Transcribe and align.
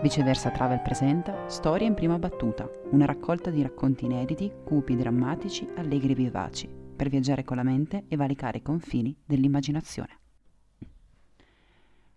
Viceversa 0.00 0.50
Travel 0.50 0.80
presenta 0.80 1.48
Storia 1.48 1.88
in 1.88 1.94
prima 1.94 2.20
battuta, 2.20 2.70
una 2.90 3.04
raccolta 3.04 3.50
di 3.50 3.62
racconti 3.62 4.04
inediti, 4.04 4.48
cupi, 4.62 4.94
drammatici, 4.94 5.68
allegri 5.74 6.12
e 6.12 6.14
vivaci, 6.14 6.68
per 6.68 7.08
viaggiare 7.08 7.42
con 7.42 7.56
la 7.56 7.64
mente 7.64 8.04
e 8.06 8.14
valicare 8.14 8.58
i 8.58 8.62
confini 8.62 9.16
dell'immaginazione. 9.24 10.18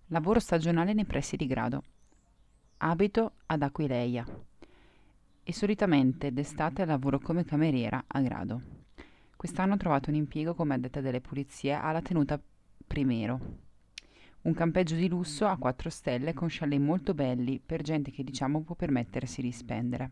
Lavoro 0.10 0.40
stagionale 0.40 0.94
nei 0.94 1.06
pressi 1.06 1.36
di 1.36 1.48
Grado. 1.48 1.82
Abito 2.78 3.32
ad 3.48 3.64
Aquileia 3.64 4.26
e 5.42 5.52
solitamente 5.52 6.32
d'estate 6.32 6.86
lavoro 6.86 7.18
come 7.18 7.44
cameriera 7.44 8.04
a 8.06 8.22
Grado. 8.22 8.62
Quest'anno 9.36 9.74
ho 9.74 9.78
trovato 9.78 10.12
un 10.12 10.18
impiego 10.18 10.54
come 10.54 10.76
addetta 10.76 11.02
delle 11.02 11.20
pulizie 11.20 11.74
alla 11.74 12.04
tenuta 12.04 12.40
Primero 12.86 13.70
un 14.44 14.54
campeggio 14.54 14.96
di 14.96 15.08
lusso 15.08 15.46
a 15.46 15.58
4 15.58 15.90
stelle 15.90 16.34
con 16.34 16.48
chalet 16.50 16.80
molto 16.80 17.14
belli 17.14 17.62
per 17.64 17.84
gente 17.84 18.10
che 18.10 18.24
diciamo 18.24 18.62
può 18.62 18.76
permettersi 18.76 19.42
di 19.42 19.52
spendere. 19.52 20.12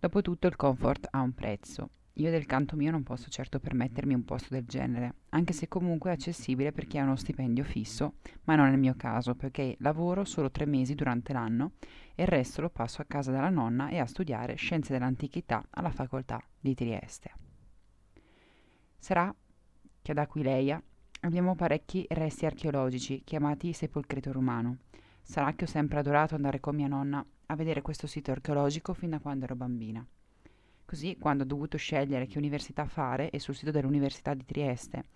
Dopotutto 0.00 0.46
il 0.46 0.56
comfort 0.56 1.06
ha 1.10 1.20
un 1.20 1.32
prezzo. 1.32 1.90
Io 2.14 2.30
del 2.30 2.46
canto 2.46 2.76
mio 2.76 2.90
non 2.90 3.02
posso 3.02 3.28
certo 3.28 3.60
permettermi 3.60 4.14
un 4.14 4.24
posto 4.24 4.54
del 4.54 4.64
genere, 4.64 5.14
anche 5.30 5.52
se 5.52 5.68
comunque 5.68 6.10
è 6.10 6.14
accessibile 6.14 6.72
per 6.72 6.86
chi 6.86 6.96
ha 6.96 7.02
uno 7.02 7.14
stipendio 7.14 7.62
fisso, 7.62 8.14
ma 8.44 8.56
non 8.56 8.68
è 8.68 8.72
il 8.72 8.78
mio 8.78 8.94
caso 8.96 9.34
perché 9.34 9.76
lavoro 9.80 10.24
solo 10.24 10.50
tre 10.50 10.64
mesi 10.64 10.94
durante 10.94 11.34
l'anno 11.34 11.72
e 12.14 12.22
il 12.22 12.28
resto 12.28 12.62
lo 12.62 12.70
passo 12.70 13.02
a 13.02 13.06
casa 13.06 13.30
della 13.30 13.50
nonna 13.50 13.90
e 13.90 13.98
a 13.98 14.06
studiare 14.06 14.54
scienze 14.54 14.94
dell'antichità 14.94 15.66
alla 15.70 15.90
facoltà 15.90 16.42
di 16.58 16.74
Trieste. 16.74 17.32
Sarà 18.98 19.32
che 20.00 20.10
ad 20.10 20.18
Aquileia 20.18 20.82
Abbiamo 21.26 21.56
parecchi 21.56 22.06
resti 22.10 22.46
archeologici, 22.46 23.22
chiamati 23.24 23.72
sepolcreto 23.72 24.30
romano. 24.30 24.76
Sarà 25.22 25.54
che 25.54 25.64
ho 25.64 25.66
sempre 25.66 25.98
adorato 25.98 26.36
andare 26.36 26.60
con 26.60 26.76
mia 26.76 26.86
nonna 26.86 27.26
a 27.46 27.56
vedere 27.56 27.82
questo 27.82 28.06
sito 28.06 28.30
archeologico 28.30 28.94
fin 28.94 29.10
da 29.10 29.18
quando 29.18 29.44
ero 29.44 29.56
bambina. 29.56 30.06
Così, 30.84 31.16
quando 31.18 31.42
ho 31.42 31.46
dovuto 31.46 31.78
scegliere 31.78 32.28
che 32.28 32.38
università 32.38 32.86
fare 32.86 33.30
e 33.30 33.40
sul 33.40 33.56
sito 33.56 33.72
dell'Università 33.72 34.34
di 34.34 34.44
Trieste 34.44 35.06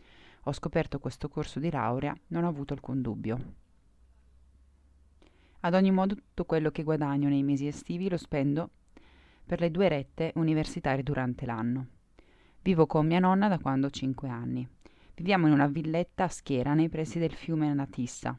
ho 0.43 0.53
scoperto 0.53 0.99
questo 0.99 1.29
corso 1.29 1.61
di 1.61 1.71
laurea, 1.71 2.13
non 2.29 2.43
ho 2.43 2.49
avuto 2.49 2.75
alcun 2.75 3.01
dubbio. 3.01 3.55
Ad 5.61 5.75
ogni 5.75 5.93
modo 5.93 6.17
tutto 6.17 6.45
quello 6.45 6.73
che 6.73 6.83
guadagno 6.83 7.29
nei 7.29 7.45
mesi 7.45 7.69
estivi 7.69 8.09
lo 8.09 8.17
spendo 8.17 8.71
per 9.47 9.61
le 9.61 9.71
due 9.71 9.87
rette 9.87 10.33
universitarie 10.35 11.05
durante 11.05 11.47
l'anno. 11.47 11.87
Vivo 12.63 12.87
con 12.87 13.07
mia 13.07 13.21
nonna 13.21 13.47
da 13.47 13.61
quando 13.61 13.87
ho 13.87 13.91
5 13.91 14.29
anni. 14.29 14.69
Viviamo 15.21 15.49
in 15.49 15.53
una 15.53 15.67
villetta 15.67 16.25
a 16.25 16.29
schiera 16.29 16.73
nei 16.73 16.89
pressi 16.89 17.19
del 17.19 17.35
fiume 17.35 17.75
Natissa. 17.75 18.35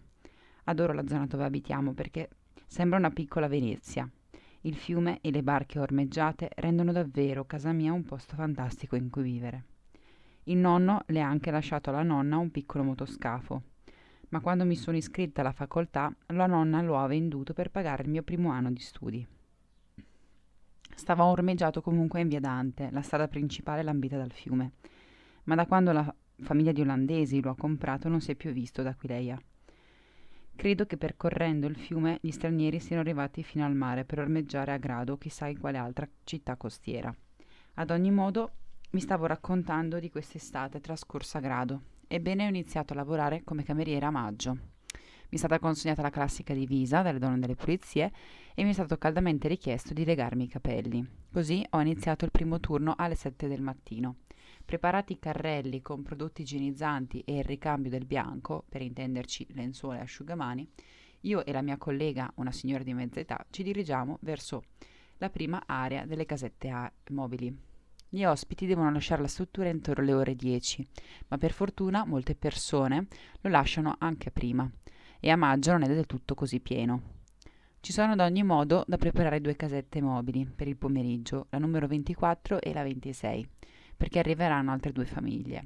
Adoro 0.64 0.94
la 0.94 1.06
zona 1.06 1.28
dove 1.28 1.44
abitiamo 1.44 1.94
perché 1.94 2.28
sembra 2.66 2.98
una 2.98 3.12
piccola 3.12 3.48
Venezia. 3.48 4.10
Il 4.62 4.74
fiume 4.74 5.20
e 5.22 5.30
le 5.30 5.44
barche 5.44 5.78
ormeggiate 5.78 6.50
rendono 6.56 6.92
davvero 6.92 7.46
casa 7.46 7.72
mia 7.72 7.94
un 7.94 8.04
posto 8.04 8.34
fantastico 8.34 8.96
in 8.96 9.12
cui 9.12 9.22
vivere. 9.22 9.66
Il 10.46 10.58
nonno 10.58 11.04
le 11.06 11.22
ha 11.22 11.28
anche 11.28 11.52
lasciato 11.52 11.92
alla 11.92 12.02
nonna 12.02 12.38
un 12.38 12.50
piccolo 12.50 12.84
motoscafo, 12.84 13.62
ma 14.30 14.40
quando 14.40 14.66
mi 14.66 14.76
sono 14.76 14.98
iscritta 14.98 15.42
alla 15.42 15.52
facoltà 15.52 16.12
la 16.30 16.48
nonna 16.48 16.82
lo 16.82 16.98
ha 16.98 17.06
venduto 17.06 17.54
per 17.54 17.70
pagare 17.70 18.02
il 18.02 18.10
mio 18.10 18.24
primo 18.24 18.50
anno 18.50 18.72
di 18.72 18.82
studi. 18.82 19.28
Stava 20.96 21.26
ormeggiato 21.26 21.80
comunque 21.84 22.22
in 22.22 22.28
via 22.28 22.40
Dante, 22.40 22.90
la 22.90 23.04
strada 23.04 23.28
principale 23.28 23.84
lambita 23.84 24.18
dal 24.18 24.32
fiume, 24.32 24.72
ma 25.44 25.54
da 25.54 25.68
quando 25.68 25.92
la 25.92 26.16
famiglia 26.42 26.72
di 26.72 26.82
olandesi 26.82 27.42
lo 27.42 27.52
ha 27.52 27.56
comprato 27.56 28.10
non 28.10 28.22
si 28.22 28.32
è 28.32 28.36
più 28.36 28.52
visto 28.52 28.82
da 28.82 28.90
Aquileia. 28.90 29.40
Credo 30.56 30.86
che 30.86 30.98
percorrendo 30.98 31.68
il 31.68 31.76
fiume 31.76 32.20
gli 32.22 32.32
stranieri 32.32 32.80
siano 32.80 33.02
arrivati 33.02 33.42
fino 33.42 33.66
al 33.66 33.74
mare 33.74 34.06
per 34.06 34.20
ormeggiare 34.20 34.74
a 34.74 34.78
grado 34.78 35.18
chissà 35.18 35.48
in 35.48 35.60
quale 35.60 35.78
altra 35.78 36.08
città 36.24 36.56
costiera. 36.56 37.14
Ad 37.76 37.90
ogni 37.90 38.12
modo, 38.12 38.52
mi 38.92 39.00
stavo 39.00 39.26
raccontando 39.26 40.00
di 40.00 40.10
quest'estate 40.10 40.82
trascorsa 40.82 41.38
a 41.38 41.42
grado. 41.42 41.82
Ebbene, 42.08 42.46
ho 42.46 42.50
iniziato 42.50 42.94
a 42.94 42.98
lavorare 42.98 43.44
come 43.44 43.64
cameriera 43.64 44.08
a 44.08 44.12
maggio. 44.12 44.52
Mi 44.52 45.38
è 45.38 45.38
stata 45.38 45.60
consegnata 45.60 46.02
la 46.02 46.10
classica 46.10 46.54
divisa 46.54 47.02
dalle 47.02 47.18
donne 47.18 47.40
delle 47.40 47.56
pulizie 47.56 48.12
e 48.54 48.64
mi 48.64 48.72
è 48.72 48.74
stato 48.74 48.98
caldamente 48.98 49.48
richiesto 49.48 49.94
di 49.94 50.04
legarmi 50.04 50.44
i 50.44 50.50
capelli. 50.50 51.08
Così 51.32 51.66
ho 51.70 51.80
iniziato 51.80 52.26
il 52.26 52.32
primo 52.32 52.60
turno 52.60 52.96
alle 52.98 53.16
7 53.16 53.48
del 53.48 53.62
mattino. 53.62 54.18
Preparati 54.72 55.20
carrelli 55.20 55.82
con 55.82 56.02
prodotti 56.02 56.44
igienizzanti 56.44 57.24
e 57.26 57.40
il 57.40 57.44
ricambio 57.44 57.90
del 57.90 58.06
bianco, 58.06 58.64
per 58.70 58.82
intenderci 58.82 59.48
lenzuola 59.50 59.98
e 59.98 60.04
asciugamani, 60.04 60.66
io 61.24 61.44
e 61.44 61.52
la 61.52 61.62
mia 61.62 61.76
collega, 61.76 62.32
una 62.36 62.54
signora 62.54 62.82
di 62.82 62.94
mezza 62.94 63.20
età, 63.20 63.46
ci 63.50 63.64
dirigiamo 63.64 64.20
verso 64.22 64.64
la 65.18 65.30
prima 65.30 65.64
area 65.66 66.06
delle 66.06 66.26
casette 66.26 66.70
a- 66.70 66.90
mobili. 67.10 67.54
Gli 68.08 68.24
ospiti 68.24 68.66
devono 68.66 68.90
lasciare 68.90 69.22
la 69.22 69.28
struttura 69.28 69.68
entro 69.68 70.02
le 70.02 70.14
ore 70.14 70.36
10, 70.38 70.88
ma 71.28 71.38
per 71.38 71.52
fortuna 71.52 72.06
molte 72.06 72.34
persone 72.36 73.08
lo 73.42 73.50
lasciano 73.50 73.98
anche 74.00 74.32
prima 74.32 74.72
e 75.20 75.30
a 75.30 75.36
maggio 75.36 75.74
non 75.74 75.82
è 75.82 75.88
del 75.88 76.06
tutto 76.06 76.34
così 76.34 76.62
pieno. 76.62 77.20
Ci 77.82 77.92
sono 77.92 78.14
ad 78.14 78.22
ogni 78.22 78.44
modo 78.44 78.86
da 78.88 78.96
preparare 78.96 79.42
due 79.42 79.58
casette 79.58 80.00
mobili 80.02 80.46
per 80.46 80.70
il 80.70 80.78
pomeriggio, 80.78 81.48
la 81.50 81.58
numero 81.58 81.88
24 81.88 82.62
e 82.62 82.72
la 82.72 82.84
26 82.84 83.50
perché 84.02 84.18
arriveranno 84.18 84.72
altre 84.72 84.92
due 84.92 85.06
famiglie. 85.06 85.64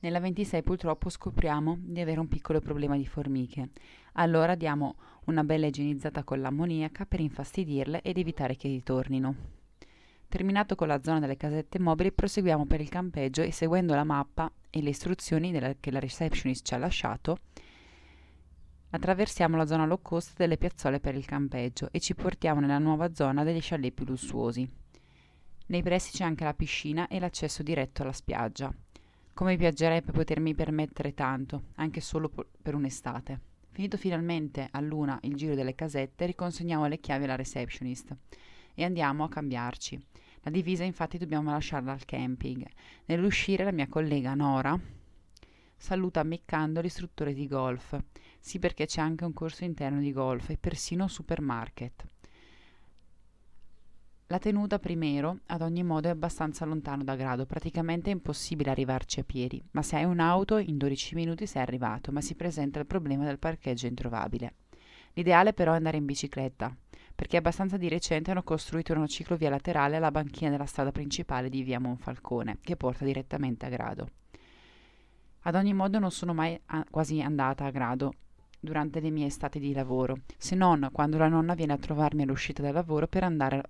Nella 0.00 0.20
26 0.20 0.62
purtroppo 0.62 1.08
scopriamo 1.08 1.78
di 1.80 1.98
avere 1.98 2.20
un 2.20 2.28
piccolo 2.28 2.60
problema 2.60 2.94
di 2.94 3.06
formiche. 3.06 3.70
Allora 4.16 4.54
diamo 4.54 4.96
una 5.24 5.44
bella 5.44 5.64
igienizzata 5.64 6.24
con 6.24 6.42
l'ammoniaca 6.42 7.06
per 7.06 7.20
infastidirle 7.20 8.02
ed 8.02 8.18
evitare 8.18 8.56
che 8.56 8.68
ritornino. 8.68 9.34
Terminato 10.28 10.74
con 10.74 10.88
la 10.88 11.02
zona 11.02 11.20
delle 11.20 11.38
casette 11.38 11.78
mobili, 11.78 12.12
proseguiamo 12.12 12.66
per 12.66 12.82
il 12.82 12.90
campeggio 12.90 13.40
e 13.40 13.50
seguendo 13.50 13.94
la 13.94 14.04
mappa 14.04 14.52
e 14.68 14.82
le 14.82 14.90
istruzioni 14.90 15.52
della, 15.52 15.72
che 15.80 15.90
la 15.90 16.00
receptionist 16.00 16.66
ci 16.66 16.74
ha 16.74 16.76
lasciato, 16.76 17.38
attraversiamo 18.90 19.56
la 19.56 19.64
zona 19.64 19.86
low 19.86 20.02
cost 20.02 20.36
delle 20.36 20.58
piazzole 20.58 21.00
per 21.00 21.14
il 21.14 21.24
campeggio 21.24 21.88
e 21.90 21.98
ci 21.98 22.14
portiamo 22.14 22.60
nella 22.60 22.78
nuova 22.78 23.14
zona 23.14 23.42
degli 23.42 23.60
chalet 23.62 23.94
più 23.94 24.04
lussuosi. 24.04 24.82
Nei 25.66 25.82
pressi 25.82 26.12
c'è 26.12 26.24
anche 26.24 26.44
la 26.44 26.52
piscina 26.52 27.08
e 27.08 27.18
l'accesso 27.18 27.62
diretto 27.62 28.02
alla 28.02 28.12
spiaggia. 28.12 28.72
Come 29.32 29.56
viaggerei 29.56 30.02
per 30.02 30.12
potermi 30.12 30.54
permettere 30.54 31.14
tanto, 31.14 31.68
anche 31.76 32.02
solo 32.02 32.28
po- 32.28 32.46
per 32.60 32.74
un'estate. 32.74 33.40
Finito 33.70 33.96
finalmente 33.96 34.68
a 34.70 34.80
luna 34.80 35.18
il 35.22 35.34
giro 35.34 35.54
delle 35.54 35.74
casette, 35.74 36.26
riconsegniamo 36.26 36.86
le 36.86 37.00
chiavi 37.00 37.24
alla 37.24 37.34
receptionist 37.34 38.14
e 38.74 38.84
andiamo 38.84 39.24
a 39.24 39.28
cambiarci. 39.30 39.98
La 40.42 40.50
divisa 40.50 40.84
infatti 40.84 41.16
dobbiamo 41.16 41.50
lasciarla 41.50 41.92
al 41.92 42.04
camping. 42.04 42.66
Nell'uscire 43.06 43.64
la 43.64 43.72
mia 43.72 43.88
collega 43.88 44.34
Nora 44.34 44.78
saluta 45.76 46.20
ammiccando 46.20 46.82
l'istruttore 46.82 47.32
di 47.32 47.48
golf. 47.48 47.98
Sì 48.38 48.58
perché 48.58 48.84
c'è 48.84 49.00
anche 49.00 49.24
un 49.24 49.32
corso 49.32 49.64
interno 49.64 50.00
di 50.00 50.12
golf 50.12 50.50
e 50.50 50.58
persino 50.58 51.04
un 51.04 51.08
supermarket. 51.08 52.04
La 54.28 54.38
tenuta 54.38 54.78
Primero, 54.78 55.40
ad 55.46 55.60
ogni 55.60 55.82
modo, 55.82 56.08
è 56.08 56.10
abbastanza 56.10 56.64
lontano 56.64 57.04
da 57.04 57.14
Grado, 57.14 57.44
praticamente 57.44 58.08
è 58.08 58.14
impossibile 58.14 58.70
arrivarci 58.70 59.20
a 59.20 59.24
piedi, 59.24 59.62
ma 59.72 59.82
se 59.82 59.96
hai 59.96 60.04
un'auto 60.04 60.56
in 60.56 60.78
12 60.78 61.14
minuti 61.14 61.46
sei 61.46 61.60
arrivato, 61.60 62.10
ma 62.10 62.22
si 62.22 62.34
presenta 62.34 62.78
il 62.78 62.86
problema 62.86 63.26
del 63.26 63.38
parcheggio 63.38 63.86
introvabile. 63.86 64.54
L'ideale 65.12 65.52
però 65.52 65.72
è 65.72 65.76
andare 65.76 65.98
in 65.98 66.06
bicicletta, 66.06 66.74
perché 67.14 67.36
abbastanza 67.36 67.76
di 67.76 67.86
recente 67.86 68.30
hanno 68.30 68.42
costruito 68.42 68.94
una 68.94 69.06
ciclovia 69.06 69.50
laterale 69.50 69.96
alla 69.96 70.10
banchina 70.10 70.50
della 70.50 70.64
strada 70.64 70.90
principale 70.90 71.50
di 71.50 71.62
via 71.62 71.78
Monfalcone, 71.78 72.58
che 72.62 72.76
porta 72.76 73.04
direttamente 73.04 73.66
a 73.66 73.68
Grado. 73.68 74.08
Ad 75.42 75.54
ogni 75.54 75.74
modo 75.74 75.98
non 75.98 76.10
sono 76.10 76.32
mai 76.32 76.58
a- 76.66 76.86
quasi 76.90 77.20
andata 77.20 77.66
a 77.66 77.70
Grado 77.70 78.14
durante 78.58 79.00
le 79.00 79.10
mie 79.10 79.26
estate 79.26 79.58
di 79.58 79.74
lavoro, 79.74 80.20
se 80.38 80.54
non 80.54 80.88
quando 80.90 81.18
la 81.18 81.28
nonna 81.28 81.52
viene 81.52 81.74
a 81.74 81.78
trovarmi 81.78 82.22
all'uscita 82.22 82.62
dal 82.62 82.72
lavoro 82.72 83.06
per 83.06 83.22
andare 83.22 83.62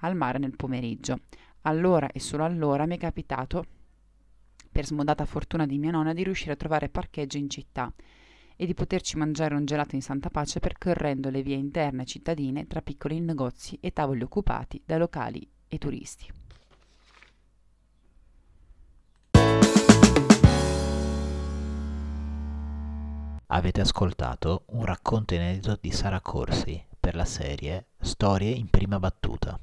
al 0.00 0.16
mare 0.16 0.38
nel 0.38 0.56
pomeriggio. 0.56 1.20
Allora 1.62 2.10
e 2.10 2.20
solo 2.20 2.44
allora 2.44 2.86
mi 2.86 2.96
è 2.96 2.98
capitato, 2.98 3.64
per 4.70 4.86
smodata 4.86 5.24
fortuna 5.24 5.66
di 5.66 5.78
mia 5.78 5.90
nonna, 5.90 6.12
di 6.12 6.24
riuscire 6.24 6.52
a 6.52 6.56
trovare 6.56 6.88
parcheggio 6.88 7.38
in 7.38 7.50
città 7.50 7.92
e 8.56 8.66
di 8.66 8.74
poterci 8.74 9.16
mangiare 9.16 9.54
un 9.54 9.64
gelato 9.64 9.94
in 9.94 10.02
santa 10.02 10.28
pace 10.28 10.60
percorrendo 10.60 11.30
le 11.30 11.42
vie 11.42 11.56
interne 11.56 12.04
cittadine 12.04 12.66
tra 12.66 12.82
piccoli 12.82 13.18
negozi 13.18 13.78
e 13.80 13.92
tavoli 13.92 14.22
occupati 14.22 14.82
da 14.84 14.98
locali 14.98 15.48
e 15.66 15.78
turisti. 15.78 16.30
Avete 23.52 23.80
ascoltato 23.80 24.64
un 24.68 24.84
racconto 24.84 25.34
inedito 25.34 25.76
di 25.80 25.90
Sara 25.90 26.20
Corsi 26.20 26.80
per 27.00 27.16
la 27.16 27.24
serie 27.24 27.86
Storie 27.98 28.50
in 28.50 28.68
prima 28.70 29.00
battuta. 29.00 29.58